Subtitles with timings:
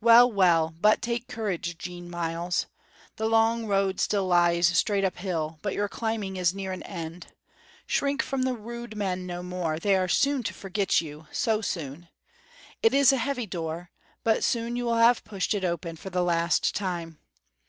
[0.00, 2.66] Well, well; but take courage, Jean Myles.
[3.14, 7.28] The long road still lies straight up hill, but your climbing is near an end.
[7.86, 12.08] Shrink from the rude men no more, they are soon to forget you, so soon!
[12.82, 13.92] It is a heavy door,
[14.24, 17.20] but soon you will have pushed it open for the last time.